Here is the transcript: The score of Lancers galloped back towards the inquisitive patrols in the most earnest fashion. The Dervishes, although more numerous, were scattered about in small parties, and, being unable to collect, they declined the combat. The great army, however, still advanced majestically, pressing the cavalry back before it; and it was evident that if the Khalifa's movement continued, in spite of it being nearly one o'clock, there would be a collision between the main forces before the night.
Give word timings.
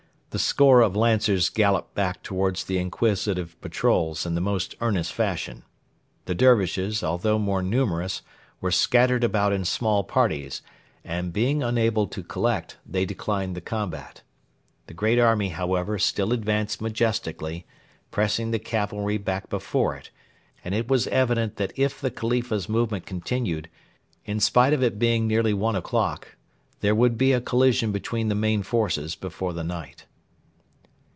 The 0.31 0.39
score 0.39 0.79
of 0.79 0.95
Lancers 0.95 1.49
galloped 1.49 1.93
back 1.93 2.23
towards 2.23 2.63
the 2.63 2.77
inquisitive 2.77 3.59
patrols 3.59 4.25
in 4.25 4.33
the 4.33 4.39
most 4.39 4.75
earnest 4.79 5.11
fashion. 5.11 5.63
The 6.23 6.33
Dervishes, 6.33 7.03
although 7.03 7.37
more 7.37 7.61
numerous, 7.61 8.21
were 8.61 8.71
scattered 8.71 9.25
about 9.25 9.51
in 9.51 9.65
small 9.65 10.05
parties, 10.05 10.61
and, 11.03 11.33
being 11.33 11.61
unable 11.61 12.07
to 12.07 12.23
collect, 12.23 12.77
they 12.85 13.03
declined 13.03 13.55
the 13.57 13.61
combat. 13.61 14.21
The 14.87 14.93
great 14.93 15.19
army, 15.19 15.49
however, 15.49 15.99
still 15.99 16.31
advanced 16.31 16.81
majestically, 16.81 17.65
pressing 18.09 18.51
the 18.51 18.57
cavalry 18.59 19.17
back 19.17 19.49
before 19.49 19.97
it; 19.97 20.11
and 20.63 20.73
it 20.73 20.87
was 20.87 21.07
evident 21.07 21.57
that 21.57 21.73
if 21.77 21.99
the 21.99 22.09
Khalifa's 22.09 22.69
movement 22.69 23.05
continued, 23.05 23.67
in 24.23 24.39
spite 24.39 24.71
of 24.71 24.81
it 24.81 24.97
being 24.97 25.27
nearly 25.27 25.53
one 25.53 25.75
o'clock, 25.75 26.37
there 26.79 26.95
would 26.95 27.17
be 27.17 27.33
a 27.33 27.41
collision 27.41 27.91
between 27.91 28.29
the 28.29 28.33
main 28.33 28.63
forces 28.63 29.13
before 29.15 29.51
the 29.51 29.65
night. 29.65 30.05